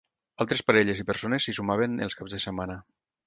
Altres 0.45 0.63
parelles 0.69 1.03
i 1.03 1.05
persones 1.09 1.45
s'hi 1.47 1.55
sumaven 1.57 2.01
els 2.09 2.19
caps 2.21 2.33
de 2.37 2.43
setmana. 2.49 2.79